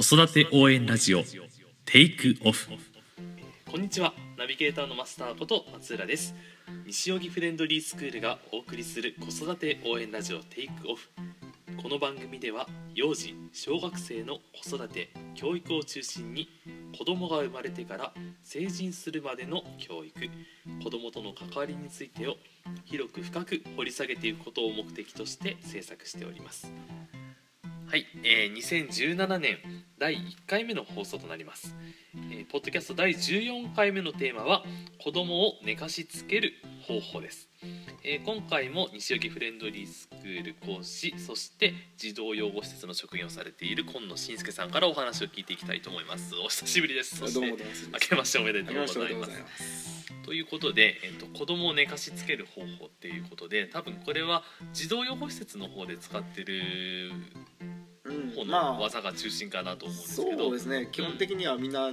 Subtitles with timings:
[0.00, 1.24] 子育て応援ラジオ
[1.84, 2.68] テイクオフ
[3.68, 4.14] こんにちは。
[4.36, 6.36] ナビゲーターのマスターこと松浦です。
[6.86, 11.08] 西荻フレンドリースクールがお送りする子育て応援ラジオテイクオフ
[11.82, 16.48] この番組では幼児小学生の子育て教育を中心に
[16.96, 18.12] 子供が生まれてから
[18.44, 20.14] 成人するまでの教育
[20.80, 22.36] 子供との関わりについてを
[22.84, 26.72] 広く深く掘り下げていくことを目的として制作しております。
[27.88, 29.56] はい、えー、2017年
[29.98, 31.74] 第1回目の放送となります、
[32.30, 34.62] えーポッドキャスト第14回目のテーマは
[35.02, 36.52] 子供を寝かしつける
[36.86, 37.48] 方法です、
[38.04, 46.34] えー今回も西荻フレンドリースクール講師そして児童養護施設の職員をされている今野信介さんからお話を聞いていきたいと思います。
[46.36, 47.16] お久しぶりです。
[47.16, 47.56] そして明
[47.98, 49.00] けましておめでとうございます。
[49.00, 49.98] ありがとうございます。
[50.24, 54.42] ということで、えっと、子供を寝かしつける方法っていうことで多分これは
[54.74, 57.10] 児童養護施設の方で使ってる
[58.08, 58.78] 方うん、のまあ。
[58.78, 60.88] 技が中心かなと思うんですけど、そうですね。
[60.92, 61.90] 基本的にはみんな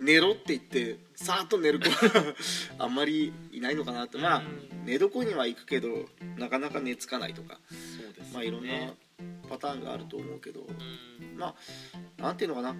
[0.00, 2.34] 寝ろって言ってさーっと寝る子は
[2.78, 4.18] あんまりいないのかなと。
[4.18, 4.84] まあうん。
[4.86, 8.30] 寝床には行くけどなかなか寝つかないとか、そうですね。
[8.32, 8.94] まあいろんな
[9.48, 10.64] パターンがあると思うけど、う
[11.24, 11.36] ん。
[11.36, 11.54] ま
[12.18, 12.76] あなんていうのかな。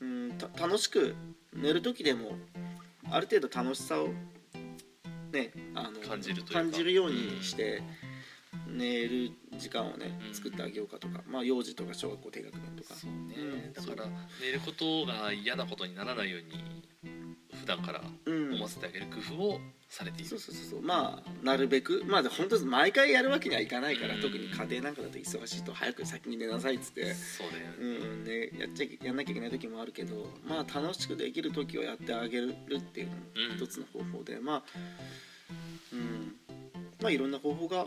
[0.00, 1.14] うんた楽しく
[1.54, 2.36] 寝る時でも
[3.10, 4.08] ある程度楽しさを
[5.32, 6.52] ねあの感じるというか。
[6.54, 7.82] 感じるようにして。
[8.68, 12.94] 寝る時間をねうん作ってあげようかとか、まあ幼児とか小学校低学年とか。
[12.94, 13.72] そうね、うん。
[13.72, 14.08] だから
[14.40, 16.84] 寝ることが嫌なことにならないように
[17.60, 18.54] 普段からうん。
[18.54, 20.82] 思わせてあげる工夫をされている、そうそうそうそう。
[20.82, 24.20] まあなるべくまあ本当毎回やるわけにはいかないから、うん。
[24.20, 28.24] 特に家庭なんかだと忙しいと早く先に寝なさいっつって、そうだようね、ん。
[28.24, 33.56] ね、やっちゃいやんなきゃいけない時もあるけどまあ楽しくできる時をやってあげるっていうのもうん。
[33.56, 34.62] 一つの方法で、まあ
[35.92, 36.36] うん。
[37.00, 37.86] まあいろんな方法が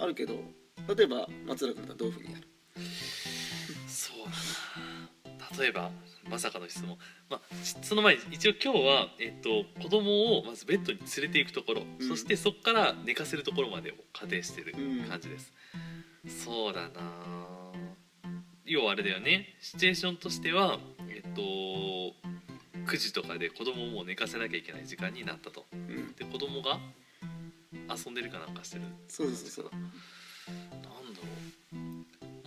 [0.00, 0.34] あるけど
[0.88, 2.46] 例えば松浦君だったらどういうふうにやる？
[3.86, 5.62] そうだな。
[5.62, 5.90] 例えば
[6.28, 6.98] まさかの質問、
[7.30, 12.08] まあ、しその前に一応今日は、えっと子供をまずベッドに連れていくところ、うん。
[12.08, 15.08] そしてそこから寝かせるところまでを仮定してるうん。
[15.08, 15.52] 感じです、
[16.44, 16.88] そうだな。
[18.64, 19.54] 要はあれだよね。
[19.60, 20.78] シチュエーションとしては
[21.08, 25.66] えっと9時とかで子供をもう寝かせなきゃいけない時間になったと。
[25.72, 26.14] うん。
[26.14, 26.78] で子供が
[27.94, 29.70] 遊んでるかなんかしてるそうそうそう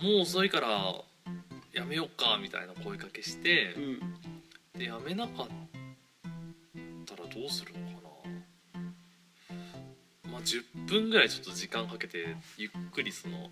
[0.00, 0.94] もう遅いから
[1.72, 4.00] やめよっかみたいな声かけしてう、ん
[4.78, 5.46] でやめなかっ
[7.04, 8.08] たらどうするのか
[10.24, 10.32] な。
[10.32, 13.50] まあ10分ぐらいちょっと時間かけてゆっくりその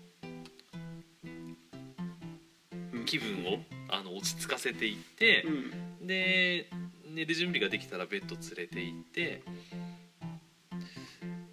[2.93, 3.05] うん。
[3.05, 3.59] 気分を
[3.89, 5.49] あの落ち着かせていってう、
[6.03, 6.07] ん。
[6.07, 6.69] で
[7.13, 9.43] 寝る準備ができたらベッド連れて行って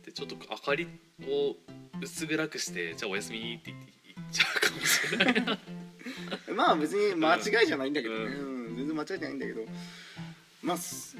[0.04, 0.86] でちょっと明かり
[1.22, 1.56] を
[2.00, 3.83] 薄暗くして「じゃあおやすみ」って言って行っ
[4.34, 5.58] ちゃうかもしれない
[6.54, 9.62] まあ別に間違いじゃないんだけどね、ううん全然間違いじゃないんだけど。
[10.62, 11.16] まあす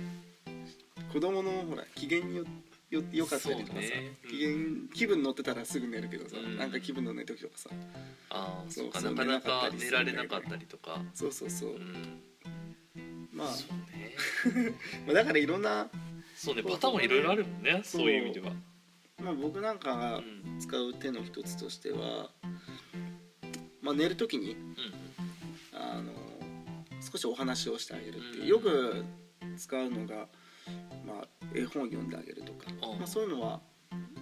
[1.13, 2.45] 子供のほら機嫌によ
[2.91, 4.17] よよかったりとかさ、ね。
[4.25, 4.31] うん。
[4.31, 4.51] 機嫌
[4.95, 6.57] 気分乗ってたらすぐ寝るけどさ、うん。
[6.57, 7.71] なんか気分のない時とかさ。
[8.31, 11.03] ああそうかそうなかなか寝られなかったりとか。
[11.15, 12.21] そうそうそう、うん。
[13.33, 13.49] まあ。
[13.49, 14.15] そうね。
[15.07, 15.89] まあだからいろんな、
[16.37, 18.53] そうねパターンはいろいろあるもんねそういう意味では。
[19.23, 20.59] まあ、僕なんかがうん。
[20.59, 22.31] 使う手の一つとしては、
[23.85, 24.75] まあ、寝る時にうん
[25.73, 26.13] あの
[27.01, 28.49] 少しお話をしてあげるっていう、うん。
[28.49, 29.05] よく
[29.59, 30.27] 使うのが、
[31.07, 33.61] まあ、絵本を読んであげるとか、まあ、そういうのは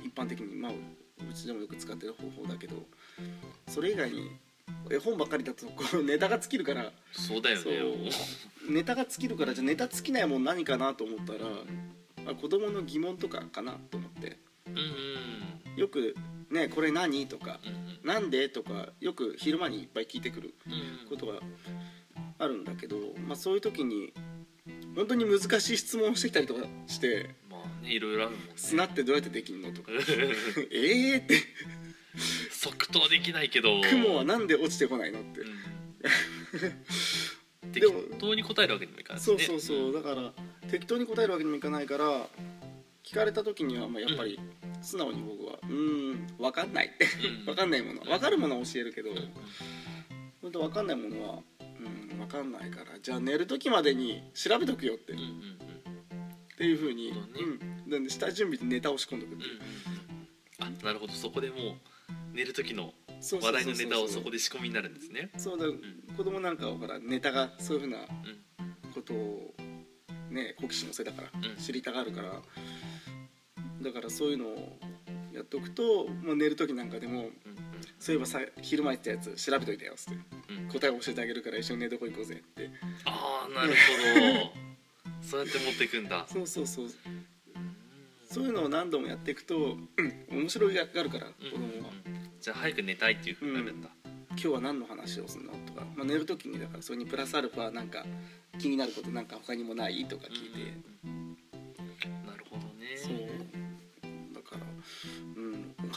[0.05, 2.75] 一般的に、まあ、うちでもよく使ってる方法だけど
[3.69, 4.31] それ以外に
[4.91, 8.11] 絵本ばっかりだとこうネタが尽きるからそうだよね。
[8.69, 11.41] ネタが尽きるからじゃあネタ尽きないもん何かなと思ったら、
[12.25, 14.39] まあ、子供の疑問とかかなと思って。
[14.67, 15.81] うんうん。
[15.81, 16.15] よく
[16.53, 20.71] 「ねこれ何?」とかうんうん「なんで?」とかよく昼間にいっぱい聞いてくるう
[21.07, 21.41] んことが
[22.39, 22.97] あるんだけど、
[23.27, 24.13] まあ、そういう時に
[24.95, 29.91] 本当に難しい質問をしてきたりとかしてまあねいろいろあるもんね「砂ってどうやってできんの?」とか
[30.71, 31.37] 「えー?」って
[32.51, 35.59] 即答できないけど「雲はなんで落ちてこないの?」ってうん
[37.73, 37.87] 適
[38.19, 40.33] 当に答えるわけにもいかないしそうねそうそうだから
[40.71, 42.29] 適当に答えるわけにもいかないから
[43.05, 44.39] 聞かれた時にはまあやっぱり
[44.81, 46.91] 素直に僕は「うーん分かんない」
[47.39, 47.45] うん。
[47.47, 48.01] 分かんないもの。
[48.03, 49.17] 分かるものは教えるけどうん。
[49.17, 49.33] うん
[50.43, 55.13] 本当分かんないものは「うん分かんないからじゃあ寝る時までに調べとくよ」って。
[55.13, 55.33] うんうんうん。
[56.55, 57.33] っていうふうに、そうだね。
[57.85, 59.39] うん、なんで下準備でネタを仕込んでくる、う。
[59.39, 59.49] んうん
[60.69, 60.81] うん。
[60.83, 61.13] あなるほど。
[61.13, 65.31] そこでもう寝る時の話題のネタをそこで仕込みになるんですね。
[65.39, 65.67] そうだ、
[66.17, 68.93] 子供なんかはほらネタがそういうふうなうん。
[68.93, 69.55] ことを
[70.31, 71.57] ね好奇心のせいだから、うん。
[71.57, 72.43] 知りたがるから
[73.83, 74.79] だからそういうのを
[75.33, 77.33] やっとくともう寝る時なんかでもうん
[77.99, 80.21] そういえばさ昼間言ったやつ調べといたよっつって
[80.55, 80.69] ううん。
[80.69, 82.71] 答えを教えてあげるから一緒に寝床行こうぜって。
[83.05, 83.75] ああなるほ
[84.49, 84.63] ど。
[85.23, 86.27] そうやって持っていくんだ。
[86.29, 86.87] そうそうそう。
[86.87, 87.27] うん
[88.33, 91.51] そういうのを何度もやっていくと、うん面白がるから子うん。
[91.53, 91.93] 供は、
[92.41, 93.91] じゃあ早く寝たいっていうふうになるんだ、
[94.31, 98.07] 今日は何の話をするのとか、まあ、寝る時にだからそれにプラスアルファなんか
[98.59, 100.73] 気になることなんか他にもないとか聞いて、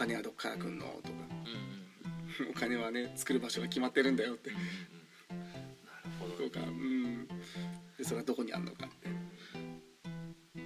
[0.06, 1.10] 金はどっから来んの?」とか。
[1.10, 4.50] うんうん「お金はね作る場所が決まってるんだよ」って。
[4.50, 7.28] うんうなるほどとか、うん、
[7.98, 9.16] でそれはどこにあんのかって。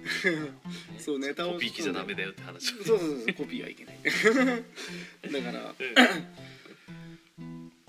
[0.98, 2.74] そうネタをコピー機じゃダメだよって話。
[2.74, 3.98] そうそうそうコピーはいけない。
[4.02, 5.74] だから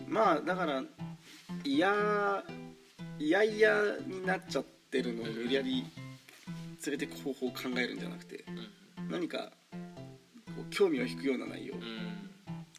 [0.07, 0.83] まあだから
[1.63, 2.43] いや
[3.17, 5.85] いやいやになっちゃってるのを無理やり
[6.85, 8.43] 連れてく方法を考えるんじゃなくて
[9.09, 9.51] 何か
[10.71, 11.75] 興味を引くような内容。
[11.75, 11.81] うん。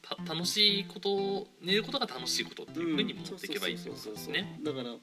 [0.03, 4.59] た楽しいことを寝ることが楽しいことっていうふうに持っていけばいいってことですね。
[4.65, 4.99] だからなる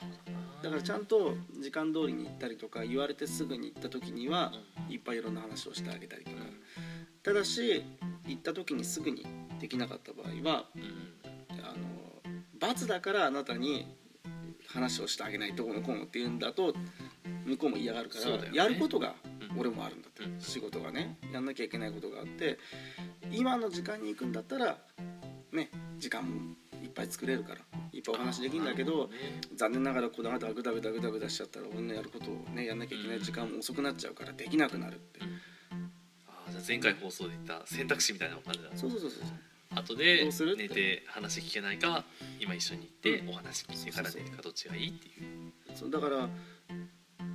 [0.00, 0.62] ほどな。
[0.62, 4.52] だからちゃんと時間通りに行ったりとか言われてすぐに行った時には
[4.88, 4.94] うん。
[4.94, 6.36] いっぱいいろんな話をしてあげたりとか。
[6.36, 6.60] うん
[7.22, 7.84] ただし
[8.26, 9.24] 行った時にすぐに
[9.60, 11.12] できなかった場合はうん。
[11.64, 13.86] あの罰だからあなたに
[14.66, 16.74] 話をしてあげないどうのこうのって言うんだと
[17.44, 22.58] 向こうも嫌がるから、やることがうん俺もあるんだって、うん仕事がねやんなきゃいけないことがあって
[23.30, 24.78] 今の時間に行くんだったら
[25.52, 27.60] ね時間もいっぱい作れるから
[27.92, 29.08] いっぱいお話できるんだけど
[29.54, 35.20] 残念ながらこの後グダグダグダグダしちゃったら俺のやることをねやんなきゃいけない時間も遅くなっちゃうからできなくなるって、
[36.26, 39.20] あーじゃあ前回放送で言った選択肢みたいな感じだそうそうそうそう
[39.74, 42.04] 後で寝て話聞けないか
[42.40, 46.28] 今一緒に行ってうんお話聞いてから寝るかどっちがいいっていうそうだから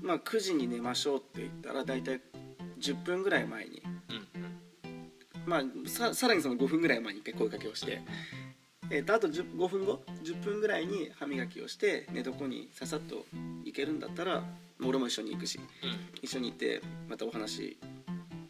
[0.01, 2.21] まあ9時に寝ましょうって言ったら大体
[2.79, 3.81] 10分ぐらい前に。
[5.45, 8.01] まあささらにその5分ぐらい前に一回声かけをして、
[8.91, 13.25] えー、とあと10 5分後10分ぐらいに歯磨きをして寝床にささっと
[13.63, 14.43] 行けるんだったら
[14.83, 15.99] 俺も一緒に行くしうん。
[16.21, 17.77] 一緒に行ってまたお話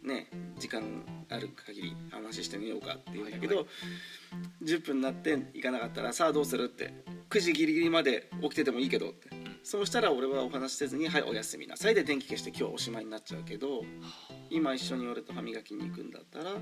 [0.02, 0.26] ね
[0.58, 0.82] 時間
[1.30, 3.66] ある限り話してみようかって言うんだけど、はい
[4.62, 6.92] 10分になって行かなかったらさあどうするって
[7.30, 9.27] 9時ギリギリまで起きててもいいけどって、
[9.62, 13.84] そうしたら俺はお話しせずに「はいおやすみなさい」で電気消して今日はおしまいになっちゃうけど
[14.50, 16.52] 今一緒に俺と歯磨きに行くんだったら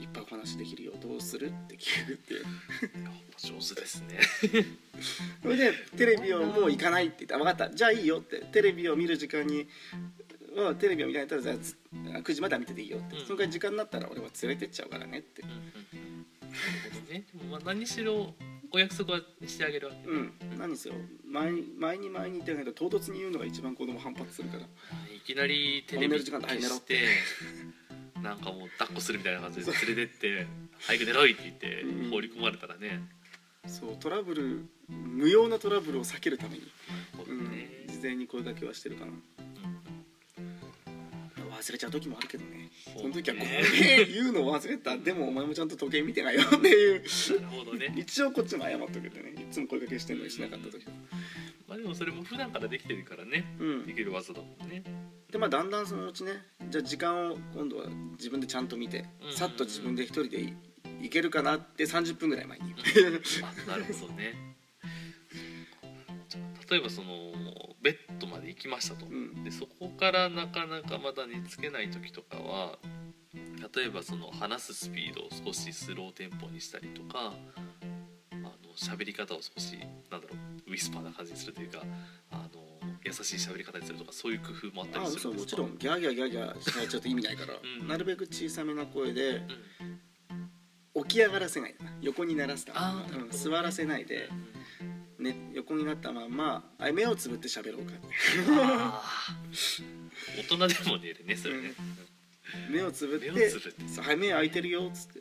[0.00, 2.34] いっぱいお話できるよどうするって聞くって
[3.38, 4.18] 上手ですね。
[5.42, 7.70] それでテレビをもう行かないって言って「あ分かった。
[7.74, 8.40] じゃあいいよ」って。
[8.52, 9.68] テレビを見る時間に
[10.56, 13.24] はテレビを見ないんだったらじゃあず9時までは見てていいよって、うん。
[13.26, 15.42] そのくらい時間になったら俺は連れてっちゃうからねって。
[15.42, 16.26] うんうんうん。
[16.40, 17.24] なるほどね。
[17.34, 18.34] でもまあ何しろ
[18.74, 20.32] お約束はしてあげるわけうん。
[20.58, 20.94] 何せよ。
[21.26, 24.62] 前に前に前に言ってないけど唐突に言うのが一番子供反発するから。
[25.14, 27.00] いきなりテレビ消して
[28.22, 30.46] なんかもう抱っこするみたいな感じで連れてって
[30.80, 32.10] 「早く寝ろい!」って言ってうん。
[32.10, 33.02] 放り込まれたらね。
[33.66, 36.72] そうトラブル無用なトラブルを避けるために、
[37.28, 37.86] うん。
[37.86, 39.12] 事前に声掛けはしてるかな。
[39.12, 39.22] うん
[41.62, 42.70] 忘れちゃう時もあるけどね。
[42.98, 44.96] その時は「ごねめん言うの忘れた。
[44.98, 47.02] でもお前もちゃんと時計見てないよ」っていう。
[47.40, 47.94] なるほどね。
[47.96, 49.30] 一応こっちも謝っとくってね。
[49.40, 50.92] いつも声掛けしてんのにしなかった時は。
[51.68, 53.44] まあでもそれも普段からできてるからね。
[53.60, 53.86] うん。
[53.86, 54.82] できる技だもんね。
[55.30, 56.32] でまあだんだんそのうちね
[56.68, 59.32] じゃあ時間を今度は自分でちゃんと見てうん。
[59.32, 60.52] さっと自分で一人でい
[61.02, 62.74] いけるかなって30分ぐらい前に
[63.42, 64.34] あなるほどね。
[66.70, 67.31] 例えばその
[68.54, 69.44] 行きましたと、うん。
[69.44, 72.78] でそこからなかなかまだ寝つけない時とかは
[73.74, 77.32] 例えばその話すスピードを少しスローテンポにしたりとか
[78.32, 79.78] あの喋り方を少し
[80.10, 80.34] なんだろ
[80.66, 81.82] うウィスパーな感じにするというか
[82.30, 82.62] あの
[83.04, 85.62] 優しい喋り方にするとかそういう工夫もあったありするそうんもですか？
[85.62, 87.88] ちろんギャーギャーギャーギャーしないちょっと意味ないから、うん。
[87.88, 89.42] なるべく小さめな声で
[90.94, 91.04] うん。
[91.04, 94.28] 起き上がらせない横にならすたうん座らせないで、
[95.22, 97.92] ね、横になったまんまあ目をつぶって喋ろうか。
[100.36, 101.74] 大人でも寝るねそれね、
[102.70, 104.00] 目をつぶって目をつぶって。
[104.00, 105.20] はい目開いてるよっつって。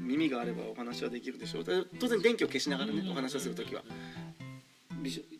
[0.00, 1.64] 耳があればお話はできるでしょう。
[1.64, 3.82] で当然電気を消しながらねお話をする時は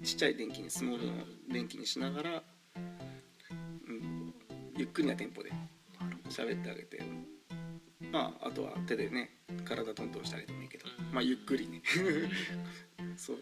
[0.04, 1.12] ちっちゃい電気にスモールの
[1.52, 2.42] 電気にしながら、
[3.88, 4.34] うん、
[4.76, 5.52] ゆっくりなテンポで
[6.28, 7.02] 喋ってあげて。
[8.12, 9.30] まああとは手でね
[9.64, 11.14] 体トントンしたりでもいいけどうん。
[11.14, 11.82] まあゆっくりね
[13.16, 13.36] そう。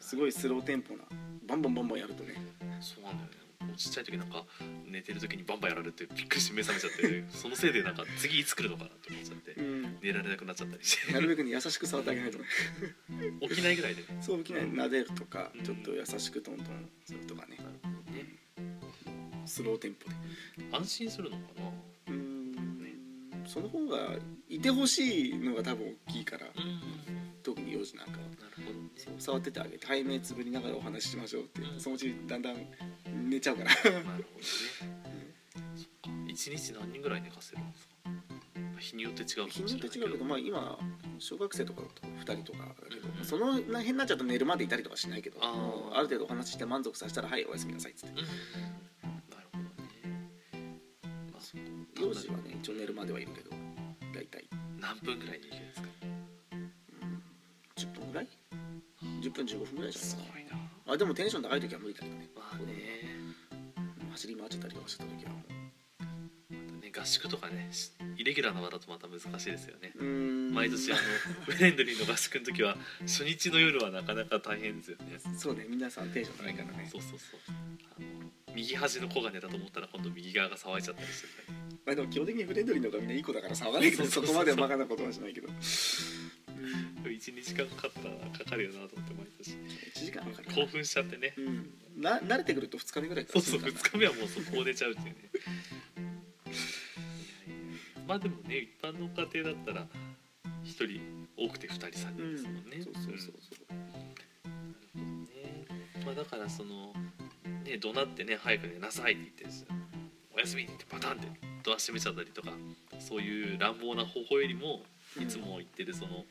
[0.00, 1.04] すごいスローテンポな
[1.46, 2.34] バンバンバンバンやるとね。
[2.80, 3.36] そうなんだよね。
[3.76, 4.44] ちっちゃい時なんか
[4.86, 9.98] 寝てる時にバンバンやられてびっくりして目覚めちゃってそのせいでなんか次いつ来るのかなって思っちゃってうん。
[10.02, 11.12] 寝られなくなっちゃったりして。
[11.12, 12.44] なるべくね優しく触ってあげないとね。
[13.48, 14.08] 起きないぐらいでね。
[14.20, 14.62] そうきない。
[14.62, 15.64] 撫でるとかうん。
[15.64, 17.56] ちょっと優しくトントンするとかね。
[17.58, 18.24] なるほどね。
[19.44, 20.16] スローテンポで。
[20.72, 21.70] 安心するのかな？
[23.46, 24.16] その方が
[24.48, 26.46] いてほしいのが多分大きいから。
[26.46, 26.52] うん。
[27.42, 28.18] 特に幼児なんかは
[29.18, 31.80] 触っててあげて背面つぶりながらお話ししましょうって、うん。
[31.80, 32.56] そのうちだんだん
[33.28, 33.70] 寝ちゃうから。
[33.84, 34.24] なるほどね。
[35.76, 36.10] そっか。
[36.28, 37.94] 一日何人ぐらい寝かせるんですか？
[38.78, 40.78] 日によって違う日によって違うけどまあ今
[41.18, 43.24] 小学生とかだと2人とかだけど、うん。
[43.24, 48.20] その辺になっちゃうと寝るまでいたりとかしないけどある程度お話しして満足させたらはいおやすみなさいっつって。
[48.20, 48.26] うん。
[48.26, 49.88] なるほどね。
[51.32, 53.50] まあ幼児はね一応寝るまではいるけど
[54.14, 54.48] 大体。
[54.80, 55.88] 何分ぐらいでいけるんですか？
[59.28, 60.22] 10分15分ぐらいじゃないすか。
[60.32, 60.50] ごいな。
[60.86, 62.28] なあでもテンション高い時は無理だけどね。
[62.34, 62.64] まあね。
[64.12, 65.30] 走り回っちゃったりとかしてた時は。
[65.32, 65.36] も
[66.80, 69.92] ね合宿とかねしイレギュラーな場だとまた難しいですよね。
[69.96, 70.54] ううーん。
[70.54, 71.00] 毎年あの
[71.44, 75.18] フレンドリーの合宿の時は初日の夜はなかなか大変ですよね。
[75.36, 76.88] そうね皆さんテンション高いからね。
[76.90, 77.40] そうそうそう。
[77.96, 78.06] あの
[78.54, 85.48] 右端の子が寝たと思ったら今度右側が騒いじゃったりしてたりまあでも基本的にフレンドリーの方がみんないい子だから騒がないけどそうそうそうそこまでバカなことはしないけど
[87.04, 89.52] 12時間かかったらかかるよなと思って毎年
[89.94, 91.34] 1時間かかる興奮しちゃってね。
[91.36, 91.70] うん。
[91.96, 93.32] な慣れてくると2日目ぐらいか。
[93.34, 95.14] そうそうらするか2日目はもうそこを寝ちゃうっていうね。
[98.06, 99.86] まあでもね一般の家庭だったら
[100.64, 101.00] 1人
[101.36, 103.30] 多くて2人3人らうんですもんね、そうそうそうそ
[103.70, 103.74] う。
[104.96, 105.24] うん。
[105.24, 105.28] ね。
[106.04, 106.92] まあだからその
[107.64, 109.66] ね怒鳴ってね早く寝なさいって言って
[110.34, 111.28] おやすみって言ってパタンって
[111.62, 112.50] ドア閉めちゃったりとか
[112.98, 114.82] そういう乱暴な方法よりも
[115.20, 116.24] いつも言ってるそのその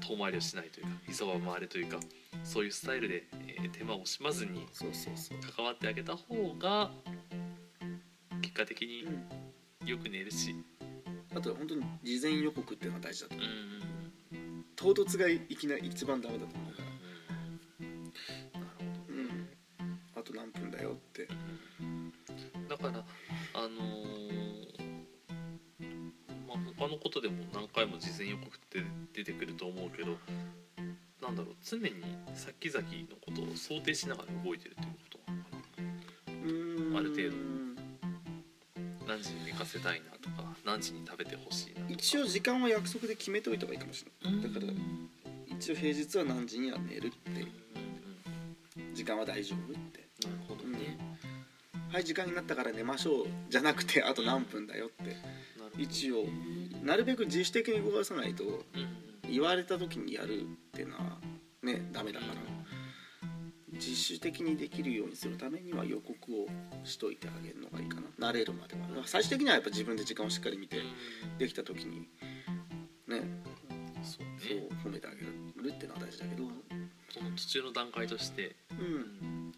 [0.00, 1.98] 遠回りをしないというか急がば回れというか
[2.44, 4.66] そういうスタイルで、えー手間を惜しまずに
[5.54, 6.90] 関わってあげた方が
[8.40, 10.54] 結果的にうんよく寝るし、
[11.34, 13.38] あと本当に事前予告っていうのが大事だとう。
[13.38, 13.54] ん思う
[14.32, 14.64] うん。
[14.76, 16.87] 唐突がいきなり一番ダメだと思うから
[27.08, 28.82] ことでも何回も事前予告って
[29.14, 30.18] 出てくると思うけど
[31.22, 31.90] なんだろう常に
[32.34, 37.36] 先々のことを想定しながら動いてるっていうことなのかある程度。
[39.08, 41.86] な何時に寝かせたいなとか何時に食べてほしいなとか。
[41.94, 44.42] 一応時間は約束で決めておいた方がいいかもしれない。
[44.42, 44.72] だから
[45.56, 47.36] 一応平日は何時には寝るってうん
[48.86, 48.90] う。
[48.92, 50.04] ん時間は大丈夫って。
[50.26, 50.98] なるほどね、
[51.90, 55.16] はい時間になったから寝ましょうじゃなくてあと何分だよって。
[55.78, 56.24] 一応
[56.82, 58.44] なるべく自主的に動かさないと
[59.30, 61.18] 言われた時にやるっていうのは
[61.62, 62.32] ねダメだから。
[63.70, 66.46] 自主的にできるようにするためには予告を
[66.82, 68.30] しといてあげるのがいいかな。
[68.30, 69.06] 慣れるまでは。
[69.06, 70.78] 最終的にはやっぱ自分で時間をしっかり見て
[71.38, 72.08] できた時に
[73.06, 73.22] ね
[74.02, 75.28] そうそうね褒めてあげる
[75.74, 76.44] っていうのは大事だけど。
[77.10, 78.56] その途中の段階として。
[78.72, 79.52] うん。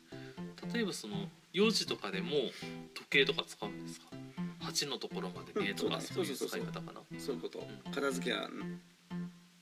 [0.75, 2.31] 例えばその幼児とかでも
[2.95, 4.07] 時計とか使うんですか？
[4.71, 7.01] 8のところまでねとかうんそういう使い方かな。
[7.19, 7.59] そういうこと。
[7.59, 7.93] うん。
[7.93, 8.49] 片付けは、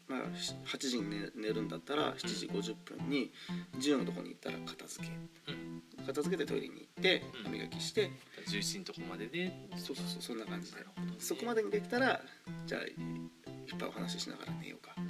[0.08, 3.32] まあ、し8時に寝寝るんだったら7時50分に
[3.78, 5.52] 10のとこに行ったら片付け。
[5.52, 5.82] うん。
[6.06, 7.44] 片付けてトイレに行ってうん。
[7.44, 8.10] 歯磨きして。
[8.46, 9.68] 11時のとこまでね。
[9.76, 10.80] そうそうそうそんな感じで。
[10.80, 10.86] ね。
[11.18, 12.20] そこまでにできたら
[12.66, 14.94] じゃあいっぱいお話ししながら寝ようか。
[14.96, 15.08] うん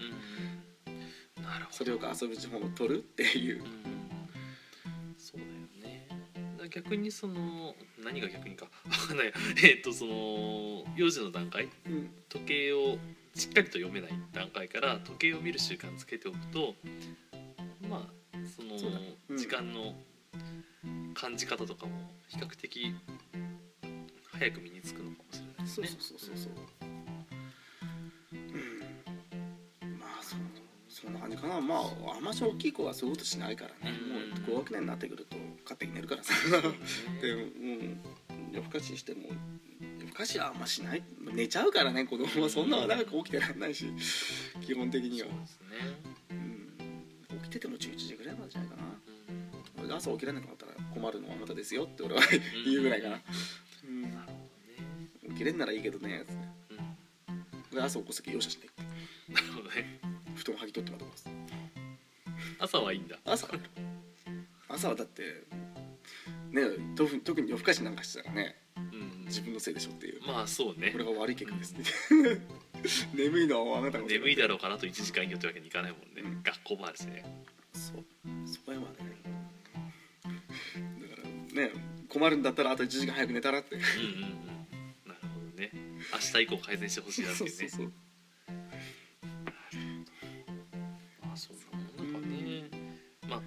[1.42, 1.76] なるほど。
[1.76, 3.62] それをか遊ぶ時間を取るっていう。
[3.62, 4.08] うん
[5.16, 6.08] そうだよね。
[6.70, 7.74] 逆にその
[8.08, 8.70] 何が逆にかわ
[9.08, 9.32] かんない。
[9.62, 11.68] えっとその幼児の段階。
[11.86, 12.10] うん。
[12.30, 12.98] 時計を
[13.34, 16.74] しっかりと読めない段階から時計を見る習慣つけておくと
[17.88, 18.76] まあその
[19.36, 19.94] 時間の
[21.14, 22.94] 感じ方とかも比較的
[24.32, 25.86] 早く身につくのかもしれないですね。
[25.88, 26.52] そうそうそうそうそう。
[29.82, 29.98] うん。
[29.98, 30.36] まあそ
[30.88, 31.60] そんな感じかな。
[31.60, 33.96] まああんまし大きい子はそういうことしないからね。
[33.96, 35.36] もう高学年になってくると
[35.78, 36.32] 勝手に寝るからさ。
[37.20, 38.00] でもうん。
[38.52, 39.28] 夜更かししても
[40.00, 41.02] 夜更かしはあんましない。
[41.32, 42.48] 寝ちゃうからね子供は。
[42.48, 43.92] そんな長く起きてらんないし。
[44.60, 45.28] 基本的には。
[45.28, 45.66] そう、ですね。
[46.30, 48.82] うん、起きてても11時ぐらいまでじゃないかな。
[48.82, 49.18] うん
[49.80, 52.20] 俺朝起きられなかったら困るのはあなたですよって俺は
[52.66, 53.22] 言うぐらいかな、
[53.84, 54.02] うん。
[54.02, 55.34] なるほどね。
[55.34, 56.24] 起きれんならいいけどね。
[56.70, 56.78] うん。
[57.72, 59.32] 俺朝起こす時容赦しないって。
[59.32, 60.00] なるほどね。
[60.34, 61.28] 布団剥ぎ取ってまで起こす。
[62.58, 63.18] 朝はいいんだ。
[63.24, 63.48] 朝。
[64.68, 65.44] 朝はだって
[66.52, 70.20] ね特特に夜更かしなんかしてたらねうん自分のせいでしょっていう。
[70.26, 70.90] まあそうね。
[70.90, 70.98] こ。
[70.98, 71.74] れが悪い結果です。
[71.74, 72.40] っ て
[73.14, 76.42] 眠いのはあなたの眠いだろうからと1時間以上ってわけにいかないもんね、うん。
[76.42, 77.24] 学校もあるしね。
[77.72, 78.04] そう。
[78.46, 79.10] そこへまでね。
[80.24, 81.72] だからね
[82.08, 83.76] 困るんだったらあと1時間早く寝たらって。
[83.76, 84.20] うんうんうん。
[85.06, 85.70] なるほどね。
[86.12, 87.68] 明日以降改善してほしいなっていうね。
[87.68, 87.92] そう
[91.22, 92.70] あそうなんかね。
[93.28, 93.42] ま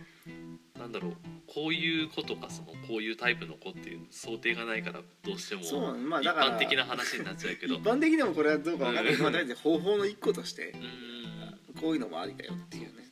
[0.75, 7.75] あなんだろうこういう子とかそのこういうタイプの子っていう想定がないからどうしてもそうまあ一だから般的な話になっちゃうけど。
[7.75, 9.13] 一般的でもこれはどうかわかんない。
[9.13, 11.81] けど、まあ、大体方法の一個としてうん。
[11.81, 12.87] こういうのもありだよっていうね。
[12.87, 13.03] ね。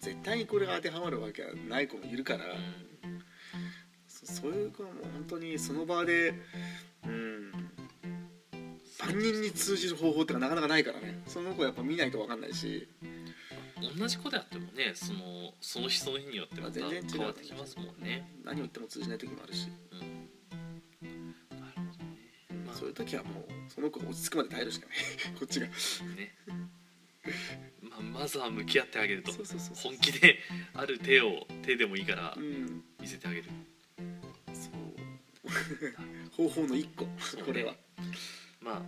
[0.00, 2.48] 絶対にこれが当てはまるわけはない子もいるから、う
[3.08, 3.22] ん。
[4.06, 6.34] そそういう子はもう本当にその場で
[7.04, 7.52] うん
[9.00, 11.20] 万人に通じる方法ってのはなかなかないからね。
[11.26, 12.88] その子やっぱ見ないと分かんないし
[13.98, 15.20] 同じ子であってもねその
[15.60, 18.28] その日その日によってまた変わってきますもんね。
[18.44, 21.58] 何を言っても通じない時もあるし、うん。
[21.58, 22.64] なるほどね。
[22.66, 22.76] まあ。
[22.76, 24.96] そういう時はもうその子が落ち着くまで耐えるしかない。
[25.38, 25.66] こっちが。
[25.66, 25.72] ね。
[27.82, 29.32] まあまずは向き合ってあげると。
[29.32, 29.92] そうそうそうそう。
[29.92, 30.38] 本気で
[30.74, 32.84] ある手を手でもいいからうん。
[33.00, 33.44] 見せてあげる。
[34.52, 36.36] そう。
[36.36, 37.04] 方法の一個。
[37.04, 37.10] ね。
[37.44, 37.74] これは。
[38.60, 38.82] まあ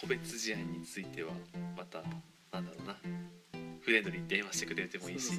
[0.00, 1.32] 個別事案については
[1.76, 2.02] また
[2.52, 2.96] なんだろうな
[3.88, 5.32] フレンドに電話してくれてもいいし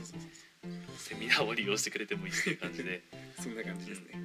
[0.98, 3.04] セミナーを利用してくれてもいいしっていう感じで。
[3.40, 4.20] そんな感じですね。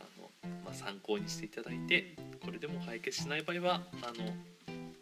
[0.00, 4.36] あの、まあ、参考にしていただいてこれでも解決しない場合はあの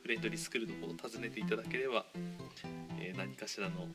[0.02, 2.04] フレンドリースクールの方を訪ねていただければ、
[3.00, 3.88] えー何かしらの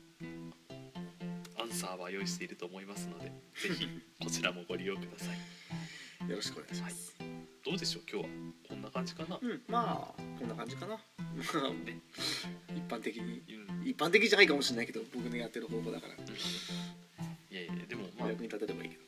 [1.60, 3.26] アンサーは用意していると思いますので
[3.62, 3.88] ぜひ
[4.20, 6.28] こちらもご利用ください。
[6.28, 7.16] よろしくお願いします、
[7.64, 8.02] どうでしょう？
[8.10, 8.32] 今日は
[8.68, 9.62] こんな感じかな、うん。
[9.68, 10.96] まあこんな感じかな。
[10.96, 12.00] まあね。
[12.76, 13.42] 一般的に。
[13.48, 16.14] うん一般的じゃないかもしれないけど僕のやってる方法だから。
[16.14, 18.26] いやいやでもまあ。
[18.26, 19.02] お役に立てればいいけど。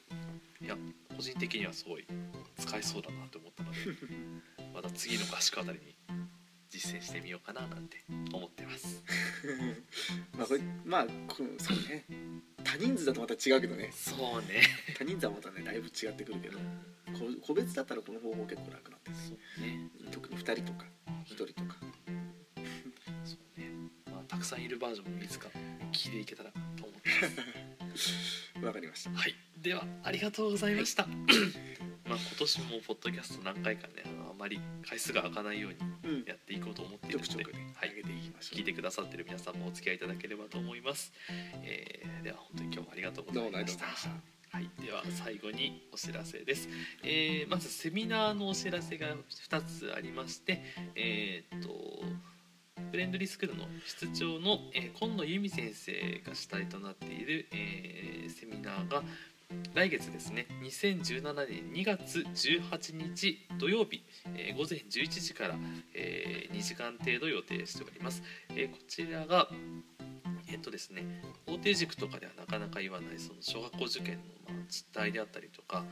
[0.66, 0.76] いや
[1.16, 2.06] 個人的にはすごい
[2.58, 3.78] 使えそうだなと思ったので
[4.74, 5.94] また次の合宿あたりに
[6.68, 9.02] 実践してみようかななんて思ってます。
[10.36, 12.04] まあこれまあこうそうね。
[12.62, 13.90] 多人数だとまた違うけどね。
[13.92, 14.62] そうね。
[14.96, 16.64] 他人数はまたねだいぶ違ってくるけどこ
[17.42, 19.30] 個別だったらこの方法結構楽なんです。
[19.30, 19.90] ね。
[20.12, 20.86] 特に2人とか
[21.26, 21.76] 1人とか。
[21.80, 22.29] そうねまあた
[24.40, 25.48] くさんいるバージョンもいつか
[25.92, 27.10] 聞いていけたらと思って
[27.84, 28.64] ます。
[28.64, 29.10] わかりました。
[29.10, 29.34] はい。
[29.56, 31.06] ではありがとうございました、
[32.08, 36.24] まあ今年もポッドキャスト何回かねあのあまり回数が開かないようにうん。
[36.26, 37.72] やっていこうと思っているので、くちょくね。
[37.76, 37.90] はい。
[38.40, 41.12] 聞いてくださってる皆さんもお付き合いいただければと思います、
[41.62, 44.56] えーでは本当に今日もありがとうござどうもあいましたりがとうございました。
[44.56, 46.68] はい、では最後にお知らせです、
[47.04, 50.62] えーまずセミナーのお知らせが2つありまして
[50.96, 51.70] えーっと
[52.90, 55.92] フレンドリースクールの室長の、えー今野由美先生
[56.26, 59.02] が主体となっている、えーセミナーが
[59.74, 64.02] 来月ですね2017年2月18日土曜日、
[64.34, 65.54] えー午前11時から、
[65.94, 69.48] え2時間程度予定しております、えーこちらが
[70.48, 71.04] えっとですね
[71.46, 74.16] 法定塾とかではなかなか言わないその小学校受験
[74.48, 75.84] のま実態であったりとか、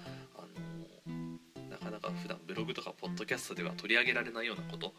[1.89, 4.93] かなか普段ブログとかポッドキャストでは取り上げられないようなことを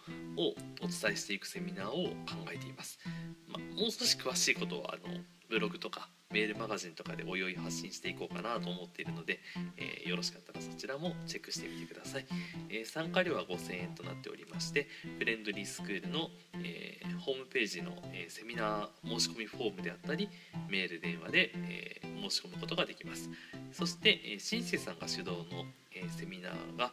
[0.82, 3.00] お伝えしていくセミナーを考えています、
[3.48, 5.14] まあ、もう少し詳しいことはあの
[5.50, 9.40] ブログとかメールマガジンとかでおいおい発信していこうかなと思っているので、
[9.78, 12.26] えーよろしかったらそちらもチェックしてみてください、
[12.70, 14.88] えー参加料は5000円となっておりまして
[15.20, 16.30] フレンドリースクールの、
[16.64, 20.30] えーホームページの、えセミナー申し込みフォームであったり
[20.70, 23.30] メール電話で、え申し込むことができます。
[23.72, 25.66] そして、え、シンセさんが主導の、
[26.02, 26.92] えーセミナーが、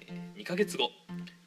[0.00, 0.90] え2ヶ月後